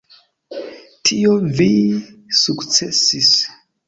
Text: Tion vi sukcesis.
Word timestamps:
Tion 1.09 1.51
vi 1.59 1.67
sukcesis. 2.39 3.31